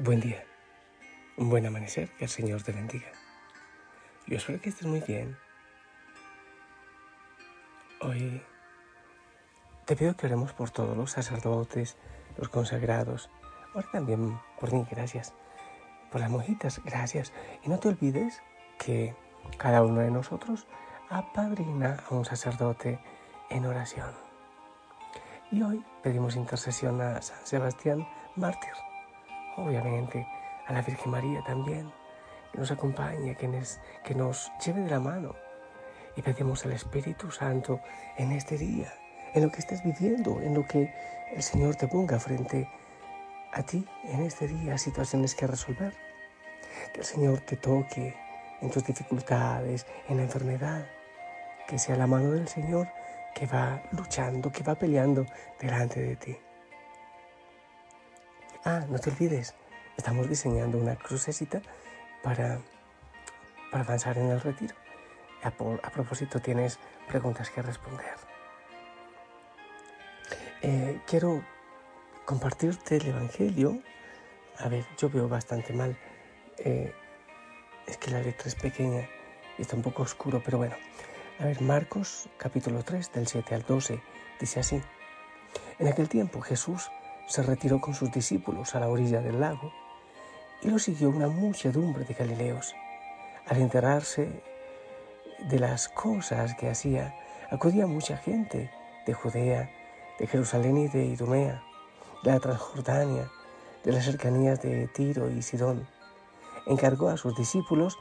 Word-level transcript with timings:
Buen 0.00 0.20
día, 0.20 0.44
un 1.36 1.50
buen 1.50 1.66
amanecer, 1.66 2.08
que 2.10 2.26
el 2.26 2.30
Señor 2.30 2.62
te 2.62 2.70
bendiga. 2.70 3.08
Yo 4.28 4.36
espero 4.36 4.60
que 4.60 4.68
estés 4.68 4.86
muy 4.86 5.00
bien. 5.00 5.36
Hoy 8.00 8.40
te 9.86 9.96
pido 9.96 10.16
que 10.16 10.26
oremos 10.26 10.52
por 10.52 10.70
todos 10.70 10.96
los 10.96 11.10
sacerdotes, 11.10 11.96
los 12.36 12.48
consagrados. 12.48 13.28
Ahora 13.74 13.88
también 13.90 14.38
por 14.60 14.72
mí, 14.72 14.86
gracias. 14.88 15.34
Por 16.12 16.20
las 16.20 16.30
monjitas, 16.30 16.80
gracias. 16.84 17.32
Y 17.64 17.68
no 17.68 17.80
te 17.80 17.88
olvides 17.88 18.40
que 18.78 19.16
cada 19.56 19.82
uno 19.82 20.00
de 20.02 20.12
nosotros 20.12 20.68
apadrina 21.10 22.04
a 22.08 22.14
un 22.14 22.24
sacerdote 22.24 23.00
en 23.50 23.66
oración. 23.66 24.12
Y 25.50 25.60
hoy 25.60 25.84
pedimos 26.04 26.36
intercesión 26.36 27.00
a 27.00 27.20
San 27.20 27.44
Sebastián 27.44 28.06
Mártir 28.36 28.87
obviamente 29.58 30.26
a 30.66 30.72
la 30.72 30.82
Virgen 30.82 31.10
María 31.10 31.42
también, 31.42 31.92
que 32.52 32.58
nos 32.58 32.70
acompañe, 32.70 33.36
que 33.36 33.48
nos, 33.48 33.78
que 34.04 34.14
nos 34.14 34.50
lleve 34.64 34.80
de 34.82 34.90
la 34.90 35.00
mano. 35.00 35.34
Y 36.16 36.22
pedimos 36.22 36.64
al 36.64 36.72
Espíritu 36.72 37.30
Santo 37.30 37.80
en 38.16 38.32
este 38.32 38.56
día, 38.56 38.92
en 39.34 39.44
lo 39.44 39.50
que 39.50 39.58
estés 39.58 39.82
viviendo, 39.84 40.40
en 40.40 40.54
lo 40.54 40.66
que 40.66 40.92
el 41.32 41.42
Señor 41.42 41.76
te 41.76 41.88
ponga 41.88 42.18
frente 42.18 42.68
a 43.52 43.62
ti 43.62 43.86
en 44.04 44.22
este 44.22 44.48
día, 44.48 44.78
situaciones 44.78 45.34
que 45.34 45.46
resolver. 45.46 45.94
Que 46.92 47.00
el 47.00 47.06
Señor 47.06 47.40
te 47.40 47.56
toque 47.56 48.14
en 48.60 48.70
tus 48.70 48.84
dificultades, 48.84 49.86
en 50.08 50.18
la 50.18 50.22
enfermedad. 50.24 50.86
Que 51.66 51.78
sea 51.78 51.96
la 51.96 52.06
mano 52.06 52.32
del 52.32 52.48
Señor 52.48 52.88
que 53.34 53.46
va 53.46 53.82
luchando, 53.92 54.50
que 54.50 54.62
va 54.62 54.74
peleando 54.74 55.26
delante 55.60 56.00
de 56.00 56.16
ti. 56.16 56.36
Ah, 58.70 58.84
no 58.86 58.98
te 58.98 59.08
olvides, 59.08 59.54
estamos 59.96 60.28
diseñando 60.28 60.76
una 60.76 60.94
crucecita 60.94 61.62
para, 62.22 62.60
para 63.72 63.82
avanzar 63.82 64.18
en 64.18 64.28
el 64.28 64.42
retiro. 64.42 64.74
A, 65.42 65.48
a, 65.48 65.90
propósito, 65.90 66.38
tienes 66.38 66.78
preguntas 67.08 67.48
que 67.48 67.62
responder. 67.62 68.12
Eh, 70.60 71.00
quiero 71.06 71.42
compartirte 72.26 72.98
el 72.98 73.06
Evangelio. 73.06 73.80
A 74.58 74.68
ver, 74.68 74.84
yo 74.98 75.08
veo 75.08 75.30
bastante 75.30 75.72
mal. 75.72 75.96
Eh, 76.58 76.92
es 77.86 77.96
que 77.96 78.10
la 78.10 78.20
letra 78.20 78.48
es 78.48 78.54
pequeña 78.54 79.08
y 79.56 79.62
está 79.62 79.76
un 79.76 79.82
poco 79.82 80.02
oscuro, 80.02 80.42
pero 80.44 80.58
bueno. 80.58 80.76
A 81.38 81.46
ver, 81.46 81.62
Marcos 81.62 82.28
capítulo 82.36 82.82
3 82.82 83.12
del 83.12 83.28
7 83.28 83.54
al 83.54 83.62
12 83.62 83.98
dice 84.38 84.60
así. 84.60 84.82
En 85.78 85.88
aquel 85.88 86.10
tiempo 86.10 86.42
Jesús 86.42 86.90
se 87.28 87.42
retiró 87.42 87.80
con 87.80 87.94
sus 87.94 88.10
discípulos 88.10 88.74
a 88.74 88.80
la 88.80 88.88
orilla 88.88 89.20
del 89.20 89.40
lago 89.40 89.70
y 90.62 90.70
lo 90.70 90.78
siguió 90.78 91.10
una 91.10 91.28
muchedumbre 91.28 92.04
de 92.04 92.14
Galileos. 92.14 92.74
Al 93.46 93.58
enterarse 93.58 94.42
de 95.48 95.58
las 95.58 95.88
cosas 95.88 96.54
que 96.54 96.70
hacía, 96.70 97.14
acudía 97.50 97.86
mucha 97.86 98.16
gente 98.16 98.70
de 99.06 99.12
Judea, 99.12 99.70
de 100.18 100.26
Jerusalén 100.26 100.78
y 100.78 100.88
de 100.88 101.04
Idumea, 101.04 101.62
de 102.24 102.32
la 102.32 102.40
Transjordania, 102.40 103.30
de 103.84 103.92
las 103.92 104.06
cercanías 104.06 104.60
de 104.62 104.88
Tiro 104.88 105.30
y 105.30 105.42
Sidón. 105.42 105.86
Encargó 106.66 107.10
a 107.10 107.18
sus 107.18 107.36
discípulos 107.36 107.96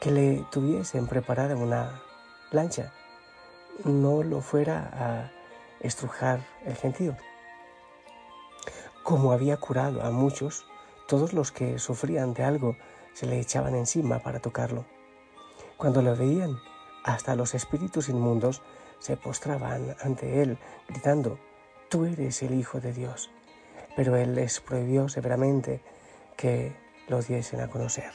que 0.00 0.10
le 0.10 0.44
tuviesen 0.50 1.06
preparada 1.06 1.54
una 1.54 2.02
lancha, 2.50 2.92
no 3.84 4.22
lo 4.22 4.40
fuera 4.40 4.90
a 4.92 5.30
estrujar 5.80 6.40
el 6.64 6.76
gentío 6.76 7.16
como 9.04 9.32
había 9.32 9.58
curado 9.58 10.02
a 10.02 10.10
muchos, 10.10 10.66
todos 11.06 11.34
los 11.34 11.52
que 11.52 11.78
sufrían 11.78 12.32
de 12.32 12.42
algo 12.42 12.76
se 13.12 13.26
le 13.26 13.38
echaban 13.38 13.74
encima 13.74 14.18
para 14.20 14.40
tocarlo. 14.40 14.86
Cuando 15.76 16.00
lo 16.00 16.16
veían, 16.16 16.56
hasta 17.04 17.36
los 17.36 17.54
espíritus 17.54 18.08
inmundos 18.08 18.62
se 18.98 19.18
postraban 19.18 19.94
ante 20.02 20.42
él, 20.42 20.58
gritando, 20.88 21.38
Tú 21.90 22.06
eres 22.06 22.42
el 22.42 22.54
Hijo 22.54 22.80
de 22.80 22.92
Dios. 22.92 23.30
Pero 23.94 24.16
él 24.16 24.34
les 24.34 24.58
prohibió 24.60 25.08
severamente 25.08 25.82
que 26.36 26.74
lo 27.06 27.20
diesen 27.20 27.60
a 27.60 27.68
conocer. 27.68 28.10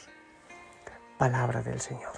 Palabra 1.19 1.61
del 1.61 1.79
Señor. 1.79 2.13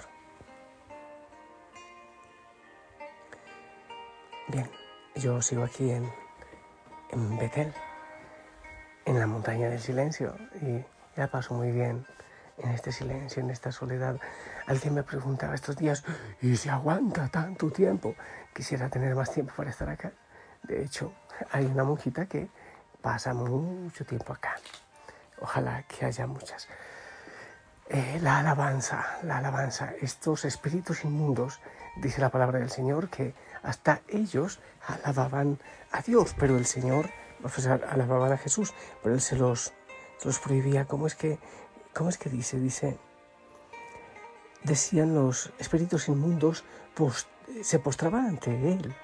Bien, 4.48 4.68
yo 5.14 5.42
sigo 5.42 5.62
aquí 5.62 5.90
en, 5.90 6.10
en 7.10 7.38
Betel 7.38 7.72
en 9.12 9.20
la 9.20 9.26
montaña 9.26 9.68
del 9.68 9.80
silencio 9.80 10.34
y 10.62 10.82
ya 11.16 11.26
paso 11.26 11.52
muy 11.52 11.70
bien 11.70 12.06
en 12.56 12.70
este 12.70 12.92
silencio, 12.92 13.42
en 13.42 13.50
esta 13.50 13.70
soledad. 13.70 14.16
Alguien 14.66 14.94
me 14.94 15.02
preguntaba 15.02 15.54
estos 15.54 15.76
días, 15.76 16.02
¿y 16.40 16.56
si 16.56 16.70
aguanta 16.70 17.28
tanto 17.28 17.70
tiempo? 17.70 18.14
Quisiera 18.54 18.88
tener 18.88 19.14
más 19.14 19.30
tiempo 19.30 19.52
para 19.54 19.68
estar 19.68 19.88
acá. 19.90 20.12
De 20.62 20.82
hecho, 20.82 21.12
hay 21.50 21.66
una 21.66 21.84
monjita 21.84 22.24
que 22.26 22.48
pasa 23.02 23.34
mucho 23.34 24.06
tiempo 24.06 24.32
acá. 24.32 24.54
Ojalá 25.40 25.82
que 25.82 26.06
haya 26.06 26.26
muchas. 26.26 26.68
Eh, 27.90 28.18
la 28.22 28.38
alabanza, 28.38 29.18
la 29.24 29.38
alabanza, 29.38 29.92
estos 30.00 30.46
espíritus 30.46 31.04
inmundos, 31.04 31.60
dice 31.96 32.22
la 32.22 32.30
palabra 32.30 32.60
del 32.60 32.70
Señor, 32.70 33.10
que 33.10 33.34
hasta 33.62 34.00
ellos 34.08 34.60
alababan 34.86 35.58
a 35.90 36.00
Dios, 36.00 36.34
pero 36.38 36.56
el 36.56 36.64
Señor 36.64 37.10
pues 37.42 37.66
alababan 37.66 38.32
a 38.32 38.38
Jesús, 38.38 38.72
pero 39.02 39.14
él 39.14 39.20
se 39.20 39.36
los, 39.36 39.72
los 40.24 40.38
prohibía. 40.38 40.86
¿Cómo 40.86 41.06
es 41.06 41.14
que, 41.14 41.38
cómo 41.94 42.08
es 42.08 42.18
que 42.18 42.30
dice? 42.30 42.58
Dice, 42.58 42.98
decían 44.64 45.14
los 45.14 45.52
espíritus 45.58 46.08
inmundos, 46.08 46.64
se 47.62 47.78
postraban 47.78 48.26
ante 48.26 48.72
él 48.72 48.94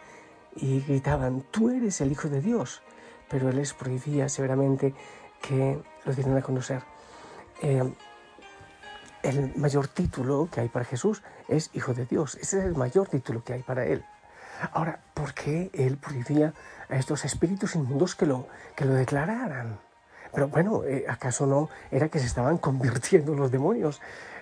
y 0.57 0.81
gritaban, 0.81 1.43
tú 1.51 1.71
eres 1.71 2.01
el 2.01 2.13
Hijo 2.13 2.29
de 2.29 2.41
Dios, 2.41 2.83
pero 3.29 3.49
él 3.49 3.57
les 3.57 3.75
prohibía 3.75 4.29
severamente 4.29 4.95
que 5.43 5.81
lo 6.05 6.13
dieran 6.13 6.37
a 6.37 6.43
conocer. 6.43 6.83
Eh, 7.63 7.93
el 9.23 9.55
mayor 9.57 9.89
título 9.89 10.49
que 10.51 10.61
hay 10.61 10.69
para 10.69 10.85
Jesús 10.85 11.23
es 11.49 11.71
Hijo 11.75 11.95
de 11.95 12.07
Dios. 12.07 12.37
Ese 12.37 12.59
es 12.59 12.65
el 12.65 12.75
mayor 12.75 13.09
título 13.09 13.43
que 13.43 13.55
hay 13.55 13.63
para 13.63 13.85
él. 13.85 14.05
Ahora, 14.73 15.01
¿por 15.15 15.35
qué 15.35 15.71
él 15.73 15.97
prohibía 15.97 16.53
a 16.89 16.97
estos 16.97 17.25
espíritus 17.25 17.77
inmundos 17.77 18.15
que 18.15 18.27
lo, 18.27 18.47
que 18.75 18.85
lo 18.85 18.95
declararan? 18.95 19.79
Pero 20.33 20.49
bueno, 20.49 20.85
eh, 20.85 21.05
¿acaso 21.09 21.47
no 21.47 21.69
era 21.91 22.09
que 22.09 22.19
se 22.19 22.27
estaban 22.27 22.59
convirtiendo 22.69 23.35
los 23.35 23.51
demonios? 23.51 24.01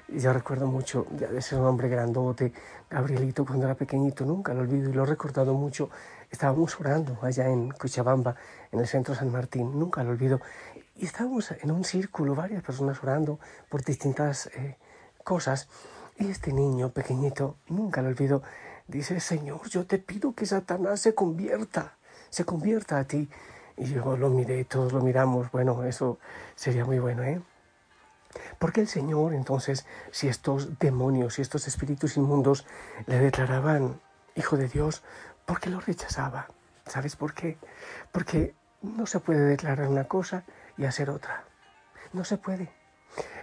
Yo 0.08 0.32
recuerdo 0.32 0.68
mucho 0.68 1.06
de 1.10 1.38
ese 1.38 1.56
hombre 1.56 1.88
grandote, 1.88 2.52
Gabrielito, 2.88 3.44
cuando 3.44 3.66
era 3.66 3.74
pequeñito, 3.74 4.24
nunca 4.24 4.54
lo 4.54 4.60
olvido 4.60 4.88
y 4.88 4.92
lo 4.92 5.02
he 5.02 5.06
recordado 5.06 5.52
mucho. 5.52 5.90
Estábamos 6.30 6.78
orando 6.78 7.18
allá 7.22 7.48
en 7.48 7.70
Cochabamba, 7.70 8.36
en 8.70 8.78
el 8.78 8.86
centro 8.86 9.16
San 9.16 9.32
Martín, 9.32 9.76
nunca 9.76 10.04
lo 10.04 10.10
olvido. 10.10 10.40
Y 10.94 11.06
estábamos 11.06 11.50
en 11.50 11.72
un 11.72 11.82
círculo, 11.82 12.36
varias 12.36 12.62
personas 12.62 13.02
orando 13.02 13.40
por 13.68 13.82
distintas 13.82 14.46
eh, 14.54 14.78
cosas. 15.24 15.68
Y 16.18 16.30
este 16.30 16.52
niño 16.52 16.90
pequeñito, 16.90 17.56
nunca 17.68 18.00
lo 18.00 18.08
olvido, 18.08 18.42
dice, 18.88 19.20
Señor, 19.20 19.68
yo 19.68 19.86
te 19.86 19.98
pido 19.98 20.34
que 20.34 20.46
Satanás 20.46 21.00
se 21.00 21.14
convierta, 21.14 21.96
se 22.30 22.44
convierta 22.44 22.98
a 22.98 23.04
ti. 23.04 23.28
Y 23.76 23.86
yo 23.92 24.16
lo 24.16 24.30
miré, 24.30 24.64
todos 24.64 24.92
lo 24.92 25.00
miramos, 25.02 25.50
bueno, 25.50 25.84
eso 25.84 26.18
sería 26.54 26.84
muy 26.84 26.98
bueno, 26.98 27.22
¿eh? 27.22 27.42
Porque 28.58 28.80
el 28.80 28.88
Señor, 28.88 29.34
entonces, 29.34 29.86
si 30.10 30.28
estos 30.28 30.78
demonios, 30.78 31.34
si 31.34 31.42
estos 31.42 31.68
espíritus 31.68 32.16
inmundos 32.16 32.66
le 33.06 33.18
declaraban 33.18 34.00
hijo 34.34 34.56
de 34.56 34.68
Dios, 34.68 35.02
¿por 35.44 35.60
qué 35.60 35.70
lo 35.70 35.80
rechazaba? 35.80 36.48
¿Sabes 36.86 37.16
por 37.16 37.34
qué? 37.34 37.58
Porque 38.12 38.54
no 38.82 39.06
se 39.06 39.20
puede 39.20 39.40
declarar 39.40 39.88
una 39.88 40.04
cosa 40.04 40.44
y 40.76 40.84
hacer 40.84 41.10
otra. 41.10 41.44
No 42.12 42.24
se 42.24 42.38
puede. 42.38 42.72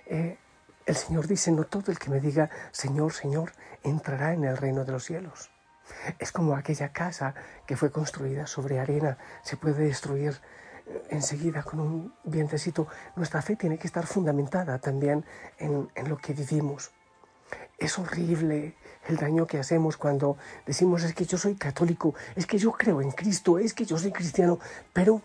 Eh, 0.05 0.37
el 0.85 0.95
Señor 0.95 1.27
dice, 1.27 1.51
no 1.51 1.63
todo 1.65 1.91
el 1.91 1.99
que 1.99 2.09
me 2.09 2.19
diga, 2.19 2.49
Señor, 2.71 3.13
Señor, 3.13 3.53
entrará 3.83 4.33
en 4.33 4.43
el 4.43 4.57
reino 4.57 4.85
de 4.85 4.91
los 4.91 5.05
cielos. 5.05 5.51
Es 6.19 6.31
como 6.31 6.55
aquella 6.55 6.91
casa 6.91 7.33
que 7.65 7.77
fue 7.77 7.91
construida 7.91 8.47
sobre 8.47 8.79
arena, 8.79 9.17
se 9.43 9.57
puede 9.57 9.85
destruir 9.85 10.39
eh, 10.85 11.03
enseguida 11.09 11.63
con 11.63 11.79
un 11.79 12.13
vientecito. 12.23 12.87
Nuestra 13.15 13.41
fe 13.41 13.55
tiene 13.55 13.77
que 13.77 13.87
estar 13.87 14.05
fundamentada 14.05 14.79
también 14.79 15.25
en, 15.57 15.89
en 15.95 16.09
lo 16.09 16.17
que 16.17 16.33
vivimos. 16.33 16.91
Es 17.77 17.99
horrible 17.99 18.75
el 19.07 19.17
daño 19.17 19.45
que 19.45 19.59
hacemos 19.59 19.97
cuando 19.97 20.37
decimos 20.65 21.03
es 21.03 21.13
que 21.13 21.25
yo 21.25 21.37
soy 21.37 21.55
católico, 21.55 22.15
es 22.35 22.45
que 22.45 22.57
yo 22.57 22.71
creo 22.71 23.01
en 23.01 23.11
Cristo, 23.11 23.59
es 23.59 23.73
que 23.73 23.85
yo 23.85 23.97
soy 23.97 24.11
cristiano, 24.11 24.59
pero 24.93 25.21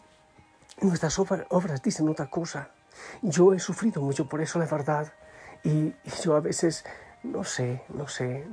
nuestras 0.81 1.19
obras 1.19 1.83
dicen 1.83 2.09
otra 2.09 2.29
cosa. 2.29 2.71
Yo 3.23 3.55
he 3.55 3.61
sufrido 3.61 4.03
mucho 4.03 4.29
por 4.29 4.41
eso, 4.41 4.59
la 4.59 4.67
verdad. 4.67 5.13
Y, 5.69 5.95
yo 6.25 6.35
a 6.35 6.41
veces, 6.41 6.85
no 7.23 7.45
sé, 7.45 7.83
no 7.91 8.09
sé, 8.09 8.47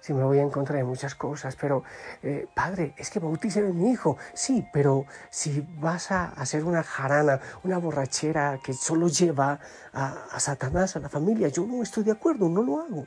si 0.00 0.12
me 0.12 0.24
voy 0.24 0.40
a 0.40 0.42
encontrar 0.42 0.80
en 0.80 0.86
muchas 0.86 1.14
cosas, 1.14 1.54
pero 1.54 1.84
eh, 2.24 2.48
padre, 2.52 2.92
es 2.96 3.08
que 3.10 3.20
bautice 3.20 3.60
a 3.60 3.62
mi 3.62 3.92
hijo. 3.92 4.16
Sí, 4.34 4.66
pero 4.72 5.06
si 5.30 5.64
vas 5.78 6.10
a 6.10 6.24
hacer 6.24 6.64
una 6.64 6.82
jarana, 6.82 7.40
una 7.62 7.78
borrachera 7.78 8.58
que 8.64 8.72
solo 8.72 9.06
lleva 9.06 9.60
a 9.92 10.40
Satanás, 10.40 10.96
a 10.96 11.00
la 11.00 11.08
familia, 11.08 11.48
yo 11.48 11.64
no 11.66 11.82
estoy 11.82 12.02
de 12.02 12.12
acuerdo, 12.12 12.48
no 12.48 12.62
lo 12.62 12.80
hago. 12.80 13.06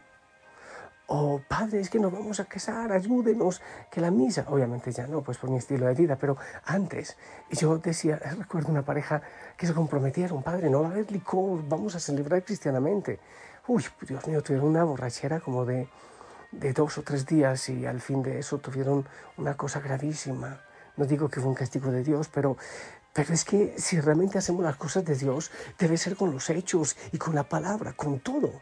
O 1.08 1.42
padre, 1.48 1.82
es 1.82 1.90
que 1.90 2.00
nos 2.00 2.12
vamos 2.12 2.40
a 2.40 2.46
casar, 2.46 2.92
ayúdenos, 2.92 3.62
que 3.92 4.02
la 4.02 4.10
misa, 4.10 4.46
obviamente 4.48 4.92
ya 4.92 5.06
no, 5.06 5.22
pues 5.22 5.38
por 5.38 5.50
mi 5.50 5.58
estilo 5.58 5.86
de 5.86 5.94
vida, 5.94 6.16
pero 6.16 6.38
antes 6.66 7.18
yo 7.52 7.78
decía, 7.78 8.18
recuerdo 8.38 8.72
una 8.72 8.84
pareja 8.84 9.22
que 9.58 9.68
se 9.68 9.74
comprometieron, 9.74 10.44
padre, 10.44 10.70
no 10.70 10.82
va 10.82 10.88
a 10.88 10.92
haber 10.92 11.12
licor, 11.12 11.68
vamos 11.68 11.96
a 11.96 12.00
celebrar 12.00 12.44
cristianamente. 12.44 13.20
Uy, 13.68 13.86
Dios 14.08 14.26
mío, 14.28 14.42
tuvieron 14.42 14.70
una 14.70 14.84
borrachera 14.84 15.40
como 15.40 15.66
de 15.66 15.88
de 16.54 16.74
dos 16.74 16.98
o 16.98 17.04
tres 17.04 17.26
días 17.26 17.70
y 17.70 17.86
al 17.86 18.00
fin 18.00 18.22
de 18.22 18.40
eso 18.40 18.60
tuvieron 18.60 19.06
una 19.38 19.58
cosa 19.58 19.80
gravísima. 19.80 20.62
No 20.96 21.06
digo 21.06 21.30
que 21.30 21.40
fue 21.40 21.50
un 21.50 21.56
castigo 21.56 21.92
de 21.92 22.04
Dios, 22.04 22.30
pero, 22.32 22.58
pero 23.12 23.34
es 23.34 23.44
que 23.44 23.74
si 23.78 24.00
realmente 24.00 24.38
hacemos 24.38 24.64
las 24.64 24.76
cosas 24.76 25.04
de 25.04 25.16
Dios, 25.16 25.52
debe 25.80 25.98
ser 25.98 26.16
con 26.16 26.32
los 26.32 26.50
hechos 26.50 26.96
y 27.12 27.18
con 27.18 27.34
la 27.34 27.44
palabra, 27.44 27.94
con 27.94 28.20
todo. 28.20 28.62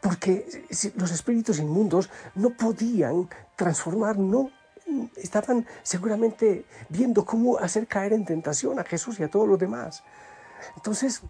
Porque 0.00 0.64
los 0.96 1.10
espíritus 1.10 1.58
inmundos 1.58 2.10
no 2.34 2.50
podían 2.50 3.28
transformar, 3.56 4.18
no 4.18 4.50
estaban 5.16 5.66
seguramente 5.82 6.64
viendo 6.88 7.24
cómo 7.24 7.58
hacer 7.58 7.86
caer 7.86 8.12
en 8.12 8.24
tentación 8.24 8.78
a 8.78 8.84
Jesús 8.84 9.18
y 9.20 9.22
a 9.22 9.30
todos 9.30 9.48
los 9.48 9.58
demás. 9.58 10.04
Entonces, 10.76 11.22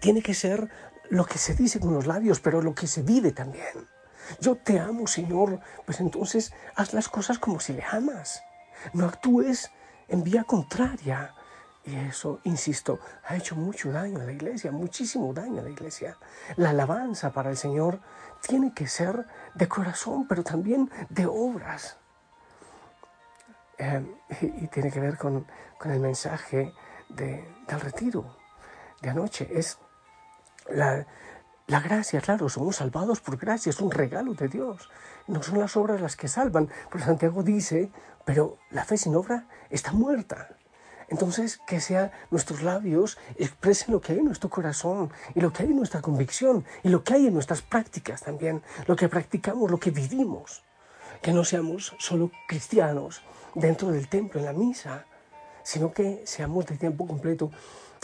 tiene 0.00 0.22
que 0.22 0.34
ser 0.34 0.68
lo 1.10 1.24
que 1.24 1.38
se 1.38 1.54
dice 1.54 1.80
con 1.80 1.94
los 1.94 2.06
labios, 2.06 2.40
pero 2.40 2.62
lo 2.62 2.74
que 2.74 2.86
se 2.86 3.02
vive 3.02 3.32
también. 3.32 3.88
Yo 4.40 4.56
te 4.56 4.78
amo, 4.78 5.06
Señor, 5.06 5.60
pues 5.84 6.00
entonces 6.00 6.52
haz 6.74 6.94
las 6.94 7.08
cosas 7.08 7.38
como 7.38 7.60
si 7.60 7.74
le 7.74 7.84
amas. 7.84 8.42
No 8.92 9.06
actúes 9.06 9.70
en 10.08 10.24
vía 10.24 10.44
contraria. 10.44 11.34
Y 11.86 11.96
eso, 11.96 12.40
insisto, 12.44 12.98
ha 13.26 13.36
hecho 13.36 13.56
mucho 13.56 13.92
daño 13.92 14.20
a 14.20 14.24
la 14.24 14.32
iglesia, 14.32 14.72
muchísimo 14.72 15.34
daño 15.34 15.60
a 15.60 15.64
la 15.64 15.70
iglesia. 15.70 16.16
La 16.56 16.70
alabanza 16.70 17.32
para 17.32 17.50
el 17.50 17.58
Señor 17.58 18.00
tiene 18.40 18.72
que 18.72 18.88
ser 18.88 19.26
de 19.54 19.68
corazón, 19.68 20.26
pero 20.26 20.42
también 20.42 20.90
de 21.10 21.26
obras. 21.26 21.98
Eh, 23.76 24.06
y, 24.40 24.66
tiene 24.68 24.90
que 24.90 25.00
ver 25.00 25.18
con, 25.18 25.46
el 25.84 26.00
mensaje 26.00 26.72
del 27.10 27.80
retiro 27.80 28.34
de 29.02 29.10
anoche. 29.10 29.46
Es 29.52 29.78
la, 30.70 31.06
la 31.66 31.80
gracia, 31.80 32.22
claro, 32.22 32.48
somos 32.48 32.76
salvados 32.76 33.20
por 33.20 33.36
gracia, 33.36 33.68
es 33.68 33.80
un 33.80 33.90
regalo 33.90 34.32
de 34.32 34.48
Dios. 34.48 34.88
No 35.26 35.42
son 35.42 35.58
las 35.58 35.76
obras 35.76 36.00
las 36.00 36.16
que 36.16 36.28
salvan, 36.28 36.70
pero 36.90 37.04
Santiago 37.04 37.42
dice, 37.42 37.92
pero 38.24 38.56
la 38.70 38.84
fe 38.84 38.96
sin 38.96 39.14
obra 39.14 39.46
está 39.68 39.92
muerta. 39.92 40.56
Entonces, 41.14 41.60
que 41.64 41.78
sea 41.78 42.10
nuestros 42.32 42.64
labios 42.64 43.18
expresen 43.36 43.92
lo 43.94 44.00
que 44.00 44.10
hay 44.10 44.18
en 44.18 44.24
nuestro 44.24 44.50
corazón 44.50 45.12
y 45.36 45.40
lo 45.40 45.52
que 45.52 45.62
hay 45.62 45.68
en 45.68 45.76
nuestra 45.76 46.02
convicción 46.02 46.64
y 46.82 46.88
lo 46.88 47.04
que 47.04 47.14
hay 47.14 47.28
en 47.28 47.34
nuestras 47.34 47.62
prácticas 47.62 48.22
también, 48.22 48.64
lo 48.88 48.96
que 48.96 49.08
practicamos, 49.08 49.70
lo 49.70 49.78
que 49.78 49.92
vivimos. 49.92 50.64
Que 51.22 51.32
no 51.32 51.44
seamos 51.44 51.94
solo 52.00 52.32
cristianos 52.48 53.22
dentro 53.54 53.92
del 53.92 54.08
templo, 54.08 54.40
en 54.40 54.46
la 54.46 54.52
misa, 54.52 55.06
sino 55.62 55.92
que 55.92 56.24
seamos 56.26 56.66
de 56.66 56.78
tiempo 56.78 57.06
completo. 57.06 57.52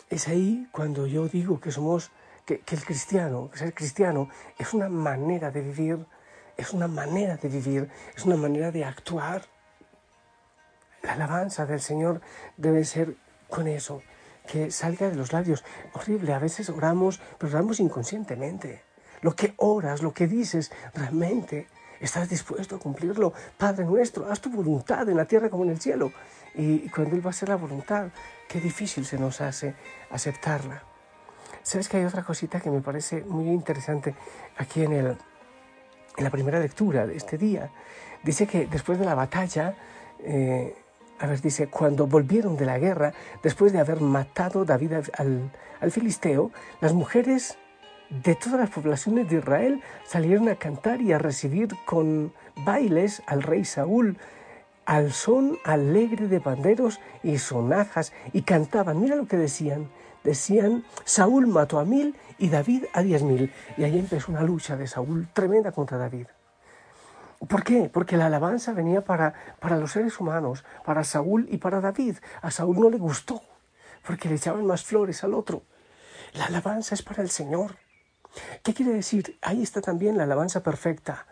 Es 0.09 0.29
ahí 0.29 0.69
cuando 0.71 1.09
yo 1.09 1.27
digo 1.27 1.59
que 1.59 1.73
somos 1.73 2.13
que, 2.47 2.63
el 2.65 2.85
cristiano, 2.85 3.51
ser 3.55 3.75
cristiano, 3.75 4.29
es 4.57 4.73
una 4.73 4.89
manera 4.89 5.51
de 5.51 5.63
vivir, 5.63 6.07
es 6.57 6.73
una 6.73 6.87
manera 6.87 7.37
de 7.37 7.49
vivir, 7.49 7.91
es 8.17 8.25
una 8.25 8.37
manera 8.37 8.71
de 8.71 8.85
actuar. 8.85 9.43
La 11.11 11.25
alabanza 11.25 11.67
del 11.67 11.81
Señor 11.81 12.21
debe 12.57 12.85
ser 12.85 13.17
con 13.49 13.67
eso, 13.67 14.01
que 14.47 14.71
salga 14.71 15.11
de 15.11 15.17
los 15.17 15.33
labios. 15.33 15.65
Horrible, 15.93 16.33
a 16.33 16.39
veces 16.39 16.71
oramos, 16.71 17.21
pero 17.37 17.53
oramos 17.53 17.81
inconscientemente. 17.81 18.85
Lo 19.21 19.35
que 19.35 19.55
oras, 19.57 20.03
lo 20.03 20.15
que 20.15 20.29
dices, 20.29 20.71
realmente 20.95 21.67
estás 21.99 22.29
dispuesto 22.29 22.77
a 22.77 22.79
cumplirlo. 22.79 23.33
Padre 23.59 23.87
nuestro, 23.87 24.31
haz 24.31 24.41
tu 24.41 24.51
voluntad 24.51 25.09
en 25.09 25.17
la 25.17 25.25
tierra 25.25 25.51
como 25.51 25.65
en 25.65 25.71
el 25.71 25.81
cielo. 25.81 26.13
Y 26.55 26.89
cuando 26.91 27.17
Él 27.17 27.27
va 27.27 27.31
a 27.31 27.35
hacer 27.35 27.49
la 27.49 27.57
voluntad, 27.57 28.11
qué 28.49 28.61
difícil 28.61 29.05
se 29.05 29.19
nos 29.19 29.41
hace 29.41 29.75
aceptarla. 30.13 30.85
Sabes 31.65 31.89
que 31.89 31.97
hay 31.97 32.05
otra 32.05 32.23
cosita 32.23 32.61
que 32.61 32.71
me 32.71 32.83
parece 32.83 33.25
muy 33.25 33.49
interesante 33.49 34.15
aquí 34.59 34.85
en, 34.85 34.93
el, 34.93 35.07
en 36.17 36.25
la 36.25 36.31
primera 36.31 36.61
lectura 36.61 37.05
de 37.05 37.17
este 37.17 37.37
día. 37.37 37.69
Dice 38.23 38.47
que 38.47 38.69
después 38.69 38.97
de 38.97 39.05
la 39.05 39.17
batalla, 39.17 39.75
eh, 40.21 40.77
a 41.21 41.27
ver, 41.27 41.41
dice, 41.43 41.67
cuando 41.67 42.07
volvieron 42.07 42.57
de 42.57 42.65
la 42.65 42.79
guerra, 42.79 43.13
después 43.43 43.73
de 43.75 43.79
haber 43.79 44.01
matado 44.01 44.65
David 44.65 44.93
al, 45.19 45.91
filisteo, 45.91 46.51
las 46.81 46.95
mujeres 46.95 47.59
de 48.09 48.35
todas 48.35 48.59
las 48.59 48.71
poblaciones 48.71 49.29
de 49.29 49.37
Israel 49.37 49.83
salieron 50.05 50.49
a 50.49 50.57
cantar 50.57 51.03
y 51.03 51.13
a 51.13 51.19
recibir 51.19 51.69
con 51.85 52.33
bailes 52.65 53.23
al 53.27 53.43
rey 53.43 53.67
Saúl, 53.67 54.17
al 54.87 55.13
son 55.13 55.59
alegre 55.65 56.27
de 56.27 56.39
banderos 56.39 57.01
y 57.23 57.37
sonajas, 57.37 58.15
y 58.33 58.43
cantaban, 58.43 58.99
mira 58.99 59.15
lo 59.15 59.27
que 59.27 59.37
decían, 59.37 59.91
decían, 60.25 60.85
Saúl 61.05 61.47
mató 61.47 61.79
a 61.79 61.85
mil 61.85 62.17
y 62.39 62.49
David 62.49 62.85
a 62.95 63.03
diez 63.03 63.23
mil. 63.23 63.53
Y 63.77 63.85
ahí 63.85 63.99
empezó 63.99 64.33
una 64.33 64.43
lucha 64.43 64.75
de 64.77 64.87
Saúl 64.87 65.29
tremenda 65.35 65.71
contra 65.71 65.99
David. 65.99 66.27
¿Por 67.49 67.65
qué? 67.65 67.91
Porque 67.93 68.17
la 68.17 68.27
alabanza 68.27 68.73
venía 68.73 69.03
para, 69.03 69.35
para 69.61 69.79
los 69.79 69.93
seres 69.93 70.21
humanos, 70.21 70.65
para 70.85 71.05
Saúl 71.05 71.49
y 71.51 71.57
para 71.57 71.81
David. 71.81 72.17
A 72.43 72.51
Saúl 72.51 72.79
no 72.79 72.91
le 72.91 72.99
gustó, 72.99 73.43
porque 74.07 74.29
le 74.29 74.37
echaban 74.37 74.67
más 74.67 74.85
flores 74.85 75.25
al 75.25 75.35
otro. 75.35 75.63
La 76.35 76.47
alabanza 76.47 76.95
es 76.95 77.03
para 77.03 77.23
el 77.23 77.31
Señor. 77.31 77.77
¿Qué 78.63 78.75
quiere 78.75 78.93
decir? 78.93 79.39
Ahí 79.43 79.63
está 79.63 79.81
también 79.81 80.17
la 80.17 80.25
alabanza 80.25 80.63
perfecta. 80.63 81.27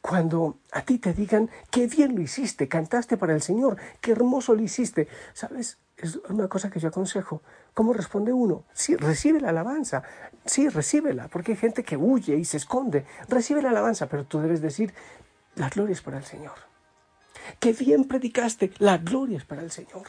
Cuando 0.00 0.58
a 0.72 0.82
ti 0.82 0.98
te 0.98 1.14
digan, 1.14 1.48
qué 1.70 1.86
bien 1.86 2.16
lo 2.16 2.22
hiciste, 2.22 2.68
cantaste 2.68 3.16
para 3.16 3.34
el 3.34 3.40
Señor, 3.40 3.76
qué 4.00 4.12
hermoso 4.12 4.54
lo 4.54 4.62
hiciste. 4.62 5.06
¿Sabes? 5.32 5.78
es 6.02 6.16
una 6.28 6.48
cosa 6.48 6.68
que 6.68 6.80
yo 6.80 6.88
aconsejo. 6.88 7.42
¿Cómo 7.74 7.92
responde 7.92 8.32
uno? 8.32 8.64
Sí, 8.72 8.96
recibe 8.96 9.40
la 9.40 9.50
alabanza. 9.50 10.02
Sí, 10.44 10.68
recíbela, 10.68 11.28
porque 11.28 11.52
hay 11.52 11.58
gente 11.58 11.84
que 11.84 11.96
huye 11.96 12.36
y 12.36 12.44
se 12.44 12.56
esconde. 12.56 13.06
Recibe 13.28 13.62
la 13.62 13.70
alabanza, 13.70 14.08
pero 14.08 14.24
tú 14.24 14.40
debes 14.40 14.60
decir, 14.60 14.92
la 15.56 15.68
gloria 15.68 15.96
para 16.04 16.18
el 16.18 16.24
Señor. 16.24 16.54
Qué 17.58 17.72
bien 17.72 18.04
predicaste, 18.04 18.72
la 18.78 18.98
gloria 18.98 19.42
para 19.46 19.62
el 19.62 19.70
Señor. 19.70 20.06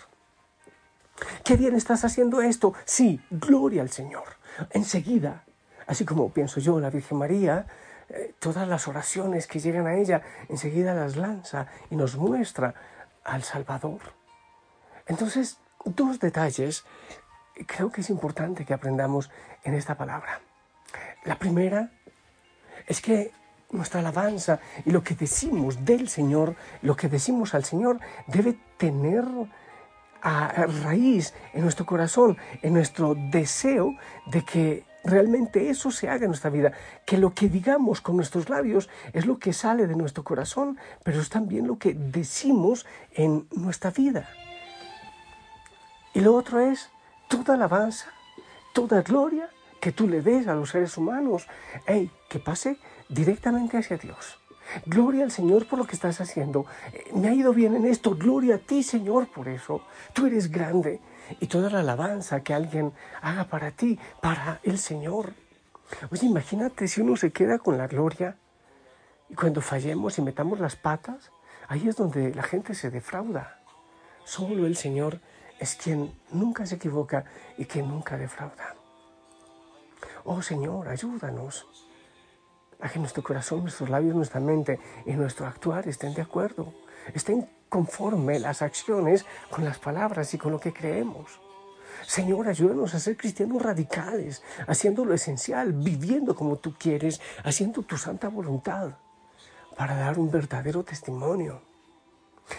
Qué 1.43 1.55
bien 1.55 1.75
estás 1.75 2.03
haciendo 2.05 2.41
esto. 2.41 2.73
Sí, 2.85 3.21
gloria 3.29 3.81
al 3.81 3.89
Señor. 3.89 4.37
Enseguida, 4.71 5.45
así 5.87 6.05
como 6.05 6.31
pienso 6.31 6.59
yo, 6.59 6.79
la 6.79 6.89
Virgen 6.89 7.17
María, 7.17 7.67
eh, 8.09 8.33
todas 8.39 8.67
las 8.67 8.87
oraciones 8.87 9.47
que 9.47 9.59
llegan 9.59 9.87
a 9.87 9.95
ella, 9.95 10.21
enseguida 10.49 10.93
las 10.93 11.15
lanza 11.15 11.67
y 11.89 11.95
nos 11.95 12.15
muestra 12.15 12.73
al 13.23 13.43
Salvador. 13.43 14.01
Entonces, 15.07 15.57
dos 15.85 16.19
detalles 16.19 16.85
creo 17.67 17.91
que 17.91 18.01
es 18.01 18.09
importante 18.09 18.65
que 18.65 18.73
aprendamos 18.73 19.29
en 19.63 19.75
esta 19.75 19.95
palabra. 19.95 20.41
La 21.23 21.37
primera 21.37 21.91
es 22.87 23.01
que 23.01 23.31
nuestra 23.73 23.99
alabanza 23.99 24.59
y 24.85 24.91
lo 24.91 25.03
que 25.03 25.15
decimos 25.15 25.83
del 25.83 26.07
Señor, 26.07 26.55
lo 26.81 26.95
que 26.95 27.09
decimos 27.09 27.53
al 27.53 27.65
Señor, 27.65 27.99
debe 28.27 28.57
tener 28.77 29.25
a 30.21 30.65
raíz 30.83 31.33
en 31.53 31.63
nuestro 31.63 31.85
corazón, 31.85 32.37
en 32.61 32.73
nuestro 32.73 33.13
deseo 33.13 33.95
de 34.27 34.45
que 34.45 34.85
realmente 35.03 35.69
eso 35.69 35.91
se 35.91 36.09
haga 36.09 36.23
en 36.23 36.29
nuestra 36.29 36.49
vida, 36.49 36.71
que 37.05 37.17
lo 37.17 37.33
que 37.33 37.49
digamos 37.49 37.99
con 37.99 38.15
nuestros 38.15 38.49
labios 38.49 38.89
es 39.11 39.25
lo 39.25 39.37
que 39.37 39.53
sale 39.53 39.85
de 39.85 39.95
nuestro 39.95 40.23
corazón, 40.23 40.77
pero 41.03 41.19
es 41.19 41.29
también 41.29 41.67
lo 41.67 41.77
que 41.77 41.93
decimos 41.93 42.85
en 43.11 43.47
nuestra 43.51 43.91
vida. 43.91 44.29
Y 46.13 46.21
lo 46.21 46.35
otro 46.35 46.59
es 46.59 46.89
toda 47.27 47.55
alabanza, 47.55 48.07
toda 48.73 49.01
gloria 49.01 49.49
que 49.81 49.91
tú 49.91 50.07
le 50.07 50.21
des 50.21 50.47
a 50.47 50.55
los 50.55 50.69
seres 50.69 50.97
humanos. 50.97 51.47
Hey, 51.85 52.09
que 52.29 52.39
pase 52.39 52.77
directamente 53.13 53.77
hacia 53.77 53.97
Dios. 53.97 54.39
Gloria 54.85 55.23
al 55.23 55.31
Señor 55.31 55.67
por 55.67 55.79
lo 55.79 55.85
que 55.85 55.95
estás 55.95 56.19
haciendo. 56.21 56.65
Eh, 56.93 57.11
me 57.13 57.27
ha 57.29 57.33
ido 57.33 57.53
bien 57.53 57.75
en 57.75 57.85
esto. 57.85 58.15
Gloria 58.15 58.55
a 58.55 58.57
ti, 58.57 58.83
Señor, 58.83 59.27
por 59.27 59.47
eso. 59.47 59.81
Tú 60.13 60.25
eres 60.25 60.51
grande. 60.51 60.99
Y 61.39 61.47
toda 61.47 61.69
la 61.69 61.79
alabanza 61.79 62.43
que 62.43 62.53
alguien 62.53 62.91
haga 63.21 63.45
para 63.45 63.71
ti, 63.71 63.99
para 64.21 64.59
el 64.63 64.77
Señor. 64.77 65.33
Oye, 66.11 66.25
imagínate 66.25 66.87
si 66.87 67.01
uno 67.01 67.15
se 67.15 67.31
queda 67.31 67.59
con 67.59 67.77
la 67.77 67.87
gloria 67.87 68.37
y 69.29 69.35
cuando 69.35 69.61
fallemos 69.61 70.17
y 70.17 70.21
metamos 70.21 70.59
las 70.59 70.75
patas, 70.75 71.31
ahí 71.67 71.87
es 71.87 71.95
donde 71.95 72.33
la 72.33 72.43
gente 72.43 72.73
se 72.73 72.89
defrauda. 72.89 73.61
Solo 74.25 74.65
el 74.65 74.75
Señor 74.75 75.19
es 75.59 75.75
quien 75.75 76.13
nunca 76.31 76.65
se 76.65 76.75
equivoca 76.75 77.25
y 77.57 77.65
quien 77.65 77.87
nunca 77.87 78.17
defrauda. 78.17 78.75
Oh 80.25 80.41
Señor, 80.41 80.87
ayúdanos. 80.87 81.67
A 82.79 82.89
que 82.89 82.99
nuestro 82.99 83.23
corazón, 83.23 83.61
nuestros 83.61 83.89
labios, 83.89 84.15
nuestra 84.15 84.39
mente 84.39 84.79
y 85.05 85.13
nuestro 85.13 85.47
actuar 85.47 85.87
estén 85.87 86.13
de 86.13 86.21
acuerdo, 86.21 86.73
estén 87.13 87.47
conforme 87.69 88.39
las 88.39 88.61
acciones 88.61 89.25
con 89.49 89.65
las 89.65 89.79
palabras 89.79 90.33
y 90.33 90.37
con 90.37 90.51
lo 90.51 90.59
que 90.59 90.73
creemos. 90.73 91.39
Señor, 92.05 92.47
ayúdanos 92.47 92.93
a 92.93 92.99
ser 92.99 93.17
cristianos 93.17 93.61
radicales, 93.61 94.43
haciendo 94.67 95.05
lo 95.05 95.13
esencial, 95.13 95.73
viviendo 95.73 96.35
como 96.35 96.57
tú 96.57 96.75
quieres, 96.77 97.21
haciendo 97.43 97.81
tu 97.81 97.97
santa 97.97 98.27
voluntad, 98.27 98.91
para 99.77 99.95
dar 99.95 100.19
un 100.19 100.29
verdadero 100.29 100.83
testimonio. 100.83 101.61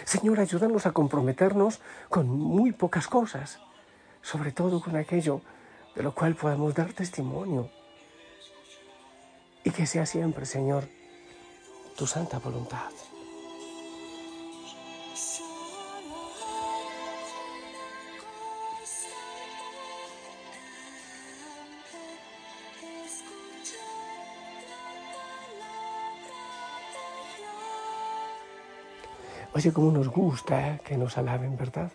Señor, 0.03 0.39
ayúdanos 0.39 0.85
a 0.85 0.91
comprometernos 0.91 1.79
con 2.09 2.27
muy 2.27 2.71
pocas 2.71 3.07
cosas, 3.07 3.59
sobre 4.21 4.51
todo 4.51 4.81
con 4.81 4.95
aquello 4.95 5.41
de 5.95 6.03
lo 6.03 6.13
cual 6.13 6.35
podamos 6.35 6.73
dar 6.73 6.91
testimonio 6.91 7.69
y 9.65 9.71
que 9.71 9.85
sea 9.87 10.05
siempre, 10.05 10.45
Señor, 10.45 10.87
tu 11.97 12.05
santa 12.05 12.37
voluntad. 12.39 12.91
Oye, 29.53 29.71
cómo 29.73 29.89
nos 29.91 30.09
gusta 30.09 30.67
¿eh? 30.67 30.81
que 30.83 30.97
nos 30.97 31.17
alaben, 31.17 31.57
¿verdad? 31.57 31.89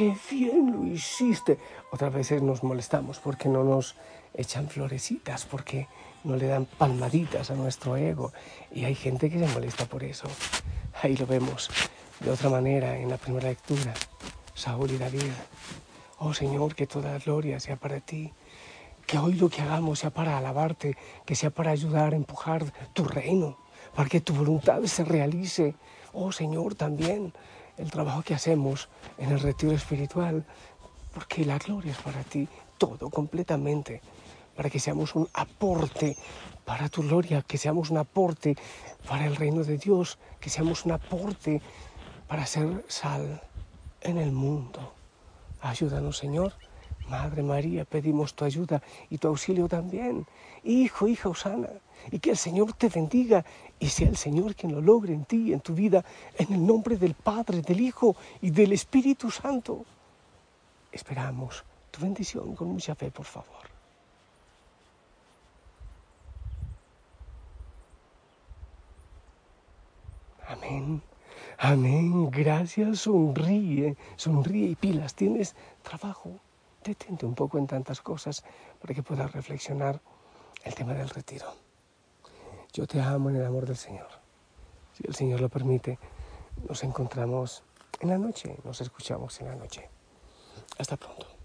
¡Qué 0.00 0.16
bien 0.30 0.72
lo 0.72 0.86
hiciste! 0.86 1.58
Otras 1.92 2.10
veces 2.10 2.40
nos 2.40 2.62
molestamos 2.62 3.18
porque 3.18 3.50
no 3.50 3.64
nos 3.64 3.96
echan 4.32 4.66
florecitas, 4.66 5.44
porque 5.44 5.88
no 6.24 6.36
le 6.36 6.46
dan 6.46 6.64
palmaditas 6.64 7.50
a 7.50 7.54
nuestro 7.54 7.98
ego. 7.98 8.32
Y 8.72 8.86
hay 8.86 8.94
gente 8.94 9.28
que 9.28 9.38
se 9.38 9.52
molesta 9.52 9.84
por 9.84 10.02
eso. 10.02 10.26
Ahí 11.02 11.18
lo 11.18 11.26
vemos 11.26 11.68
de 12.18 12.30
otra 12.30 12.48
manera 12.48 12.96
en 12.96 13.10
la 13.10 13.18
primera 13.18 13.50
lectura. 13.50 13.92
Saúl 14.54 14.90
y 14.92 14.96
David. 14.96 15.32
Oh 16.16 16.32
Señor, 16.32 16.74
que 16.74 16.86
toda 16.86 17.18
gloria 17.18 17.60
sea 17.60 17.76
para 17.76 18.00
ti. 18.00 18.32
Que 19.06 19.18
hoy 19.18 19.34
lo 19.34 19.50
que 19.50 19.60
hagamos 19.60 19.98
sea 19.98 20.08
para 20.08 20.38
alabarte, 20.38 20.96
que 21.26 21.34
sea 21.34 21.50
para 21.50 21.72
ayudar 21.72 22.14
a 22.14 22.16
empujar 22.16 22.64
tu 22.94 23.04
reino, 23.04 23.58
para 23.94 24.08
que 24.08 24.22
tu 24.22 24.32
voluntad 24.32 24.80
se 24.84 25.04
realice. 25.04 25.74
Oh 26.14 26.32
Señor, 26.32 26.74
también 26.74 27.34
el 27.80 27.90
trabajo 27.90 28.22
que 28.22 28.34
hacemos 28.34 28.88
en 29.18 29.32
el 29.32 29.40
retiro 29.40 29.72
espiritual, 29.72 30.44
porque 31.14 31.44
la 31.44 31.58
gloria 31.58 31.92
es 31.92 31.98
para 31.98 32.22
ti, 32.22 32.46
todo 32.78 33.10
completamente 33.10 34.00
para 34.56 34.68
que 34.68 34.78
seamos 34.78 35.14
un 35.14 35.26
aporte 35.32 36.16
para 36.66 36.88
tu 36.88 37.02
gloria, 37.02 37.42
que 37.42 37.56
seamos 37.56 37.90
un 37.90 37.96
aporte 37.96 38.56
para 39.08 39.24
el 39.26 39.36
reino 39.36 39.64
de 39.64 39.78
Dios, 39.78 40.18
que 40.38 40.50
seamos 40.50 40.84
un 40.84 40.92
aporte 40.92 41.62
para 42.28 42.44
ser 42.44 42.84
sal 42.86 43.42
en 44.02 44.18
el 44.18 44.32
mundo. 44.32 44.92
Ayúdanos, 45.62 46.18
Señor. 46.18 46.52
Madre 47.10 47.42
María, 47.42 47.84
pedimos 47.84 48.34
tu 48.34 48.44
ayuda 48.44 48.80
y 49.10 49.18
tu 49.18 49.26
auxilio 49.26 49.66
también. 49.66 50.26
Hijo, 50.62 51.08
hija 51.08 51.28
Osana, 51.28 51.68
y 52.12 52.20
que 52.20 52.30
el 52.30 52.36
Señor 52.36 52.72
te 52.74 52.88
bendiga 52.88 53.44
y 53.80 53.88
sea 53.88 54.08
el 54.08 54.16
Señor 54.16 54.54
quien 54.54 54.72
lo 54.72 54.80
logre 54.80 55.12
en 55.12 55.24
ti, 55.24 55.52
en 55.52 55.60
tu 55.60 55.74
vida, 55.74 56.04
en 56.38 56.52
el 56.52 56.64
nombre 56.64 56.96
del 56.96 57.14
Padre, 57.14 57.62
del 57.62 57.80
Hijo 57.80 58.14
y 58.40 58.50
del 58.50 58.72
Espíritu 58.72 59.28
Santo. 59.28 59.84
Esperamos 60.92 61.64
tu 61.90 62.00
bendición 62.00 62.54
con 62.54 62.68
mucha 62.68 62.94
fe, 62.94 63.10
por 63.10 63.26
favor. 63.26 63.64
Amén. 70.46 71.02
Amén. 71.58 72.30
Gracias. 72.30 73.00
Sonríe. 73.00 73.96
Sonríe 74.16 74.68
y 74.70 74.74
pilas. 74.76 75.14
Tienes 75.14 75.56
trabajo. 75.82 76.38
Detente 76.84 77.26
un 77.26 77.34
poco 77.34 77.58
en 77.58 77.66
tantas 77.66 78.00
cosas 78.00 78.42
para 78.80 78.94
que 78.94 79.02
puedas 79.02 79.32
reflexionar 79.32 80.00
el 80.64 80.74
tema 80.74 80.94
del 80.94 81.10
retiro. 81.10 81.46
Yo 82.72 82.86
te 82.86 83.00
amo 83.00 83.30
en 83.30 83.36
el 83.36 83.44
amor 83.44 83.66
del 83.66 83.76
Señor. 83.76 84.08
Si 84.92 85.06
el 85.06 85.14
Señor 85.14 85.40
lo 85.40 85.48
permite, 85.48 85.98
nos 86.68 86.82
encontramos 86.84 87.62
en 88.00 88.08
la 88.08 88.18
noche, 88.18 88.56
nos 88.64 88.80
escuchamos 88.80 89.40
en 89.40 89.48
la 89.48 89.56
noche. 89.56 89.88
Hasta 90.78 90.96
pronto. 90.96 91.39